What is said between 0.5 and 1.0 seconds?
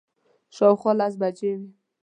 شاوخوا